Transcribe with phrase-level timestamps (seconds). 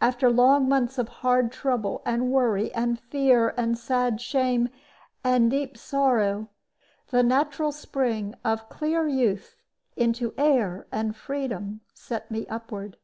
[0.00, 4.68] After long months of hard trouble, and worry, and fear, and sad shame,
[5.22, 6.48] and deep sorrow,
[7.12, 9.54] the natural spring of clear youth
[9.94, 12.96] into air and freedom set me upward.